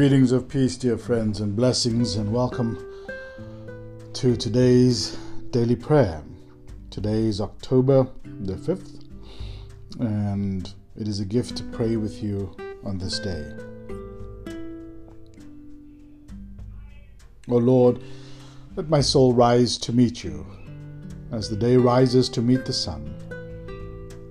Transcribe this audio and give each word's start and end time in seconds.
Greetings 0.00 0.32
of 0.32 0.48
peace, 0.48 0.78
dear 0.78 0.96
friends, 0.96 1.40
and 1.42 1.54
blessings, 1.54 2.16
and 2.16 2.32
welcome 2.32 2.78
to 4.14 4.34
today's 4.34 5.18
daily 5.50 5.76
prayer. 5.76 6.22
Today 6.88 7.26
is 7.26 7.38
October 7.38 8.08
the 8.24 8.54
5th, 8.54 9.04
and 9.98 10.72
it 10.96 11.06
is 11.06 11.20
a 11.20 11.26
gift 11.26 11.58
to 11.58 11.64
pray 11.64 11.96
with 11.96 12.22
you 12.22 12.56
on 12.82 12.96
this 12.96 13.18
day. 13.18 13.52
O 17.50 17.58
Lord, 17.58 18.00
let 18.76 18.88
my 18.88 19.02
soul 19.02 19.34
rise 19.34 19.76
to 19.76 19.92
meet 19.92 20.24
you, 20.24 20.46
as 21.30 21.50
the 21.50 21.56
day 21.56 21.76
rises 21.76 22.30
to 22.30 22.40
meet 22.40 22.64
the 22.64 22.72
sun. 22.72 23.14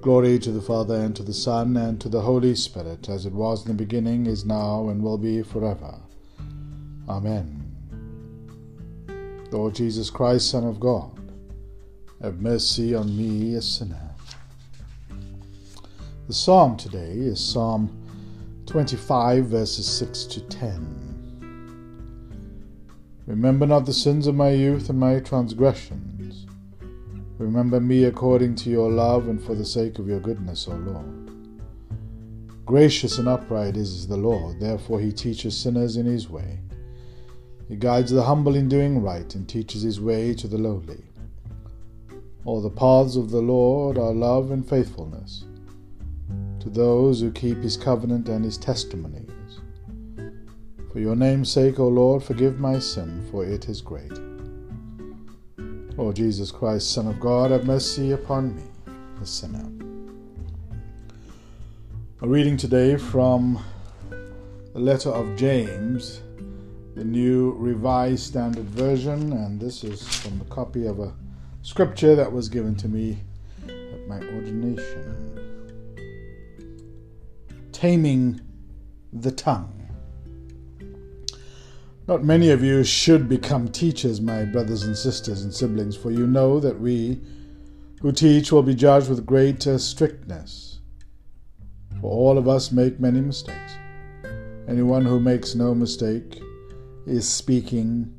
Glory 0.02 0.40
to 0.40 0.52
the 0.52 0.62
Father, 0.62 0.96
and 0.96 1.14
to 1.14 1.24
the 1.24 1.34
Son, 1.34 1.76
and 1.76 2.00
to 2.00 2.08
the 2.08 2.22
Holy 2.22 2.56
Spirit, 2.56 3.10
as 3.10 3.26
it 3.26 3.34
was 3.34 3.66
in 3.66 3.68
the 3.68 3.74
beginning, 3.74 4.28
is 4.28 4.46
now, 4.46 4.88
and 4.88 5.04
will 5.04 5.18
be 5.18 5.44
forever. 5.44 6.00
Amen. 7.10 7.66
Lord 9.52 9.76
Jesus 9.76 10.10
Christ, 10.10 10.50
Son 10.50 10.64
of 10.64 10.80
God, 10.80 11.20
have 12.22 12.40
mercy 12.40 12.96
on 12.96 13.18
me, 13.18 13.56
a 13.56 13.62
sinner. 13.62 14.12
The 16.28 16.34
psalm 16.34 16.78
today 16.78 17.12
is 17.12 17.44
Psalm 17.44 17.90
25, 18.68 19.48
verses 19.48 19.86
6 19.86 20.24
to 20.26 20.40
10. 20.42 21.10
Remember 23.28 23.68
not 23.68 23.86
the 23.86 23.94
sins 23.94 24.28
of 24.28 24.36
my 24.36 24.52
youth 24.52 24.90
and 24.90 24.98
my 24.98 25.20
transgressions 25.20 26.19
Remember 27.40 27.80
me 27.80 28.04
according 28.04 28.56
to 28.56 28.70
your 28.70 28.92
love 28.92 29.30
and 29.30 29.42
for 29.42 29.56
the 29.56 29.66
sake 29.66 29.98
of 29.98 30.10
your 30.10 30.20
goodness, 30.20 30.68
O 30.68 30.74
Lord. 30.74 31.32
Gracious 32.66 33.18
and 33.18 33.30
upright 33.30 33.78
is 33.78 34.06
the 34.08 34.18
Lord, 34.18 34.60
therefore 34.60 35.00
he 35.00 35.14
teaches 35.14 35.58
sinners 35.58 35.96
in 35.96 36.06
his 36.06 36.30
way. 36.30 36.60
He 37.70 37.78
guides 37.78 38.12
the 38.12 38.24
humble 38.24 38.56
in 38.56 38.68
doing 38.68 39.02
right 39.02 39.34
and 39.36 39.48
teaches 39.48 39.84
his 39.84 40.02
way 40.02 40.34
to 40.34 40.50
the 40.50 40.58
lowly. 40.58 41.02
All 42.44 42.62
the 42.62 42.70
paths 42.70 43.16
of 43.16 43.32
the 43.32 43.42
Lord 43.42 43.98
are 43.98 44.14
love 44.14 44.52
and 44.52 44.68
faithfulness 44.68 45.46
to 46.60 46.70
those 46.70 47.22
who 47.22 47.32
keep 47.32 47.60
his 47.60 47.78
covenant 47.78 48.28
and 48.28 48.44
his 48.44 48.58
testimonies. 48.58 49.62
For 50.92 51.00
your 51.00 51.16
name's 51.16 51.50
sake, 51.50 51.80
O 51.80 51.88
Lord, 51.88 52.22
forgive 52.22 52.60
my 52.60 52.80
sin, 52.80 53.26
for 53.32 53.46
it 53.46 53.70
is 53.70 53.82
great. 53.82 54.12
Lord 56.00 56.16
Jesus 56.16 56.50
Christ, 56.50 56.94
Son 56.94 57.08
of 57.08 57.20
God, 57.20 57.52
have 57.52 57.66
mercy 57.66 58.14
upon 58.14 58.56
me, 58.56 58.64
a 59.22 59.26
sinner. 59.26 59.70
A 62.22 62.28
reading 62.28 62.56
today 62.56 62.96
from 62.96 63.62
the 64.10 64.80
letter 64.80 65.10
of 65.10 65.36
James, 65.36 66.22
the 66.96 67.04
new 67.04 67.52
Revised 67.58 68.24
Standard 68.24 68.64
Version, 68.68 69.34
and 69.34 69.60
this 69.60 69.84
is 69.84 70.08
from 70.20 70.40
a 70.40 70.46
copy 70.46 70.88
of 70.88 71.02
a 71.02 71.14
scripture 71.64 72.16
that 72.16 72.32
was 72.32 72.48
given 72.48 72.76
to 72.78 72.88
me 72.88 73.18
at 73.68 74.08
my 74.08 74.20
ordination. 74.20 75.38
Taming 77.74 78.40
the 79.12 79.32
Tongue. 79.32 79.79
Not 82.10 82.24
many 82.24 82.50
of 82.50 82.64
you 82.64 82.84
should 82.84 83.30
become 83.30 83.68
teachers, 83.68 84.20
my 84.20 84.44
brothers 84.44 84.82
and 84.82 84.98
sisters 84.98 85.44
and 85.44 85.54
siblings, 85.54 85.96
for 85.96 86.10
you 86.10 86.26
know 86.26 86.60
that 86.60 86.82
we 86.82 87.22
who 88.02 88.12
teach 88.12 88.52
will 88.52 88.64
be 88.64 88.74
judged 88.74 89.10
with 89.10 89.28
greater 89.28 89.78
strictness. 89.78 90.80
For 92.02 92.10
all 92.12 92.40
of 92.40 92.48
us 92.48 92.72
make 92.72 93.00
many 93.00 93.22
mistakes. 93.22 93.74
Anyone 94.68 95.06
who 95.06 95.20
makes 95.20 95.54
no 95.54 95.76
mistake 95.76 96.42
is 97.06 97.30
speaking, 97.30 98.12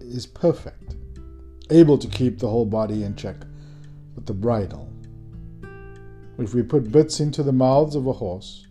is 0.00 0.24
perfect, 0.24 0.96
able 1.68 1.98
to 1.98 2.08
keep 2.08 2.38
the 2.38 2.48
whole 2.48 2.64
body 2.64 3.02
in 3.02 3.14
check 3.14 3.36
with 4.14 4.24
the 4.24 4.32
bridle. 4.32 4.90
If 6.38 6.54
we 6.54 6.62
put 6.62 6.90
bits 6.90 7.20
into 7.20 7.42
the 7.42 7.52
mouths 7.52 7.94
of 7.94 8.06
a 8.06 8.12
horse, 8.14 8.66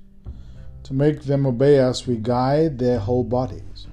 to 0.83 0.93
make 0.93 1.23
them 1.23 1.45
obey 1.45 1.79
us, 1.79 2.05
we 2.05 2.17
guide 2.17 2.77
their 2.77 2.99
whole 2.99 3.23
bodies. 3.23 3.87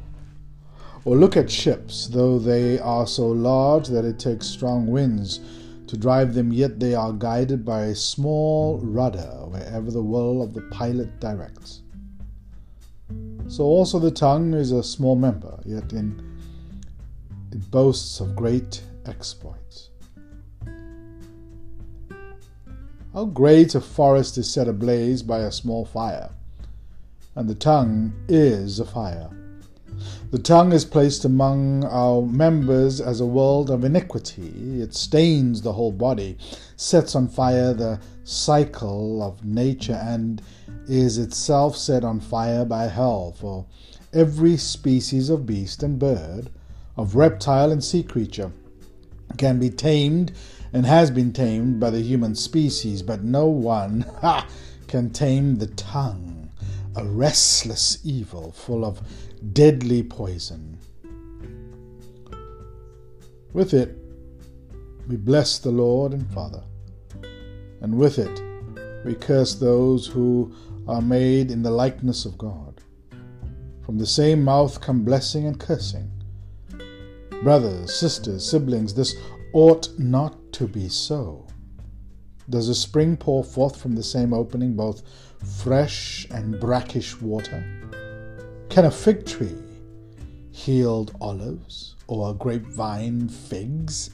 Or 1.05 1.17
look 1.17 1.37
at 1.37 1.51
ships, 1.51 2.09
though 2.09 2.39
they 2.39 2.78
are 2.78 3.06
so 3.06 3.28
large 3.28 3.89
that 3.89 4.05
it 4.05 4.19
takes 4.19 4.47
strong 4.47 4.87
winds 4.87 5.41
to 5.87 5.97
drive 5.97 6.34
them, 6.34 6.53
yet 6.53 6.79
they 6.79 6.95
are 6.95 7.12
guided 7.12 7.65
by 7.65 7.87
a 7.87 7.95
small 7.95 8.79
rudder 8.79 9.45
wherever 9.47 9.91
the 9.91 10.03
will 10.03 10.43
of 10.43 10.53
the 10.53 10.62
pilot 10.71 11.19
directs. 11.21 11.83
So 13.49 13.65
also 13.65 13.99
the 13.99 14.11
tongue 14.11 14.55
is 14.55 14.71
a 14.71 14.83
small 14.83 15.17
member, 15.17 15.59
yet 15.65 15.93
in 15.93 16.23
it 17.50 17.71
boasts 17.71 18.21
of 18.21 18.37
great 18.37 18.83
exploits. 19.06 19.91
How 23.12 23.25
great 23.25 23.75
a 23.75 23.81
forest 23.81 24.39
is 24.39 24.49
set 24.49 24.69
ablaze 24.69 25.23
by 25.25 25.41
a 25.41 25.50
small 25.50 25.84
fire! 25.84 26.31
And 27.41 27.49
the 27.49 27.55
tongue 27.55 28.12
is 28.28 28.81
a 28.81 28.84
fire. 28.84 29.31
The 30.31 30.39
tongue 30.39 30.75
is 30.75 30.84
placed 30.84 31.25
among 31.25 31.84
our 31.84 32.21
members 32.21 33.01
as 33.01 33.19
a 33.19 33.27
world 33.27 33.71
of 33.71 33.83
iniquity. 33.83 34.83
It 34.83 34.93
stains 34.93 35.62
the 35.62 35.73
whole 35.73 35.91
body, 35.91 36.37
sets 36.77 37.15
on 37.15 37.29
fire 37.29 37.73
the 37.73 37.99
cycle 38.25 39.23
of 39.23 39.43
nature, 39.43 39.99
and 40.05 40.43
is 40.87 41.17
itself 41.17 41.79
set 41.79 42.05
on 42.05 42.21
fire 42.21 42.67
by 42.67 42.89
hell. 42.89 43.34
For 43.41 43.65
every 44.12 44.59
species 44.59 45.31
of 45.31 45.47
beast 45.47 45.83
and 45.83 45.99
bird, 45.99 46.50
of 46.99 47.15
reptile 47.15 47.73
and 47.73 47.83
sea 47.83 48.03
creature, 48.03 48.53
can 49.39 49.59
be 49.59 49.71
tamed 49.71 50.33
and 50.75 50.84
has 50.84 51.11
been 51.11 51.33
tamed 51.33 51.81
by 51.81 51.89
the 51.89 52.03
human 52.03 52.34
species, 52.34 53.00
but 53.00 53.25
no 53.25 53.47
one 53.47 54.03
ha, 54.21 54.47
can 54.89 55.09
tame 55.09 55.56
the 55.56 55.69
tongue 55.69 56.40
a 56.97 57.05
restless 57.05 57.99
evil 58.05 58.53
full 58.53 58.84
of 58.84 59.01
deadly 59.53 60.03
poison. 60.03 60.78
With 63.53 63.75
it, 63.75 63.97
we 65.09 65.17
bless 65.17 65.59
the 65.59 65.71
Lord 65.71 66.12
and 66.12 66.31
Father, 66.33 66.62
and 67.81 67.97
with 67.97 68.19
it, 68.19 68.43
we 69.05 69.15
curse 69.15 69.55
those 69.55 70.06
who 70.06 70.55
are 70.87 71.03
made 71.03 71.50
in 71.50 71.62
the 71.62 71.71
likeness 71.71 72.25
of 72.25 72.39
God. 72.39 72.81
From 73.83 73.99
the 73.99 74.06
same 74.06 74.45
mouth 74.45 74.81
come 74.81 75.05
blessing 75.05 75.47
and 75.47 75.59
cursing. 75.59 76.11
Brothers, 77.43 77.95
sisters, 77.99 78.49
siblings, 78.49 78.95
this 78.95 79.17
ought 79.53 79.89
not 79.99 80.53
to 80.53 80.69
be 80.69 80.89
so. 80.89 81.47
Does 82.50 82.69
a 82.69 82.75
spring 82.75 83.16
pour 83.16 83.44
forth 83.44 83.81
from 83.81 83.94
the 83.94 84.03
same 84.03 84.34
opening 84.34 84.75
both 84.75 85.05
fresh 85.62 86.27
and 86.33 86.59
brackish 86.59 87.21
water? 87.21 87.65
Can 88.69 88.87
a 88.87 88.91
fig 88.91 89.25
tree 89.25 89.56
yield 90.65 91.15
olives 91.21 91.94
or 92.09 92.31
a 92.31 92.34
grapevine 92.34 93.28
figs? 93.28 94.11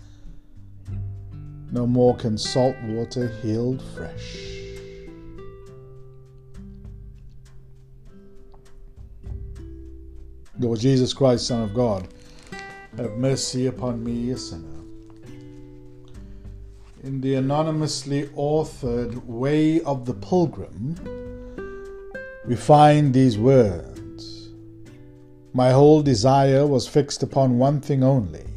No 1.73 1.87
more 1.87 2.15
can 2.15 2.37
salt 2.37 2.77
water 2.85 3.33
yield 3.43 3.83
fresh. 3.95 4.53
Lord 10.59 10.79
Jesus 10.79 11.15
Christ, 11.15 11.47
Son 11.47 11.63
of 11.63 11.75
God, 11.75 12.07
have 12.99 13.13
mercy 13.13 13.67
upon 13.67 14.05
me, 14.05 14.31
a 14.31 14.37
sinner 14.37 14.76
in 17.07 17.21
the 17.21 17.37
anonymously 17.37 18.25
authored 18.35 19.25
Way 19.27 19.81
of 19.83 20.07
the 20.07 20.15
Pilgrim, 20.15 20.97
we 22.45 22.57
find 22.57 23.15
these 23.15 23.39
words 23.39 24.49
My 25.53 25.71
whole 25.71 26.03
desire 26.03 26.67
was 26.67 26.89
fixed 26.89 27.23
upon 27.23 27.59
one 27.59 27.81
thing 27.81 28.03
only 28.03 28.49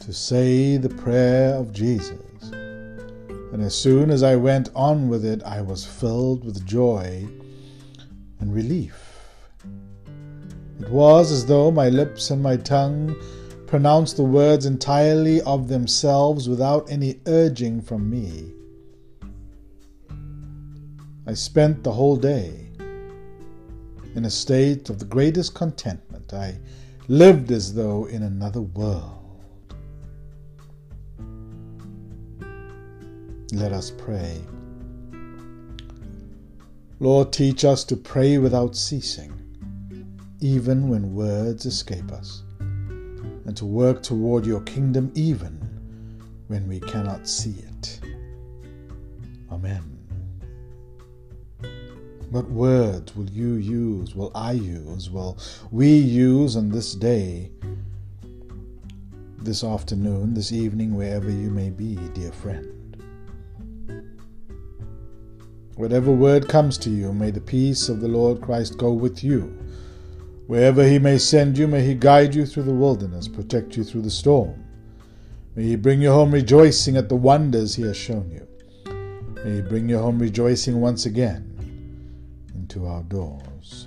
to 0.00 0.12
say 0.12 0.76
the 0.76 0.90
prayer 0.90 1.54
of 1.54 1.72
Jesus. 1.72 2.50
And 2.52 3.62
as 3.62 3.74
soon 3.74 4.10
as 4.10 4.22
I 4.22 4.36
went 4.36 4.68
on 4.74 5.08
with 5.08 5.24
it, 5.24 5.42
I 5.42 5.62
was 5.62 5.86
filled 5.86 6.44
with 6.44 6.66
joy 6.66 7.26
and 8.40 8.54
relief. 8.54 9.18
It 10.78 10.90
was 10.90 11.32
as 11.32 11.46
though 11.46 11.70
my 11.70 11.88
lips 11.88 12.30
and 12.30 12.42
my 12.42 12.58
tongue 12.58 13.16
pronounce 13.70 14.12
the 14.12 14.24
words 14.24 14.66
entirely 14.66 15.40
of 15.42 15.68
themselves 15.68 16.48
without 16.48 16.90
any 16.90 17.20
urging 17.26 17.80
from 17.80 18.10
me. 18.10 18.52
I 21.24 21.34
spent 21.34 21.84
the 21.84 21.92
whole 21.92 22.16
day 22.16 22.66
in 24.16 24.24
a 24.24 24.30
state 24.30 24.90
of 24.90 24.98
the 24.98 25.04
greatest 25.04 25.54
contentment. 25.54 26.34
I 26.34 26.58
lived 27.06 27.52
as 27.52 27.72
though 27.72 28.06
in 28.06 28.24
another 28.24 28.60
world. 28.60 29.44
Let 33.52 33.72
us 33.72 33.92
pray. 33.92 34.40
Lord, 36.98 37.32
teach 37.32 37.64
us 37.64 37.84
to 37.84 37.96
pray 37.96 38.38
without 38.38 38.74
ceasing 38.74 39.32
even 40.40 40.88
when 40.88 41.14
words 41.14 41.66
escape 41.66 42.10
us, 42.12 42.42
and 43.50 43.56
to 43.56 43.66
work 43.66 44.00
toward 44.00 44.46
your 44.46 44.60
kingdom 44.60 45.10
even 45.16 45.58
when 46.46 46.68
we 46.68 46.78
cannot 46.78 47.26
see 47.26 47.56
it. 47.58 47.98
Amen. 49.50 49.82
What 52.30 52.48
words 52.48 53.16
will 53.16 53.28
you 53.28 53.54
use, 53.54 54.14
will 54.14 54.30
I 54.36 54.52
use, 54.52 55.10
will 55.10 55.36
we 55.72 55.88
use 55.88 56.54
on 56.54 56.68
this 56.68 56.94
day, 56.94 57.50
this 59.38 59.64
afternoon, 59.64 60.32
this 60.34 60.52
evening, 60.52 60.94
wherever 60.94 61.28
you 61.28 61.50
may 61.50 61.70
be, 61.70 61.96
dear 62.14 62.30
friend? 62.30 63.04
Whatever 65.74 66.12
word 66.12 66.48
comes 66.48 66.78
to 66.78 66.90
you, 66.90 67.12
may 67.12 67.32
the 67.32 67.40
peace 67.40 67.88
of 67.88 68.00
the 68.00 68.06
Lord 68.06 68.40
Christ 68.40 68.78
go 68.78 68.92
with 68.92 69.24
you. 69.24 69.58
Wherever 70.50 70.84
he 70.84 70.98
may 70.98 71.16
send 71.16 71.56
you, 71.56 71.68
may 71.68 71.86
he 71.86 71.94
guide 71.94 72.34
you 72.34 72.44
through 72.44 72.64
the 72.64 72.74
wilderness, 72.74 73.28
protect 73.28 73.76
you 73.76 73.84
through 73.84 74.02
the 74.02 74.10
storm. 74.10 74.64
May 75.54 75.62
he 75.62 75.76
bring 75.76 76.02
you 76.02 76.10
home 76.10 76.32
rejoicing 76.32 76.96
at 76.96 77.08
the 77.08 77.14
wonders 77.14 77.76
he 77.76 77.84
has 77.84 77.96
shown 77.96 78.28
you. 78.32 78.48
May 79.44 79.54
he 79.54 79.62
bring 79.62 79.88
you 79.88 79.98
home 79.98 80.18
rejoicing 80.18 80.80
once 80.80 81.06
again 81.06 81.46
into 82.52 82.84
our 82.84 83.04
doors. 83.04 83.86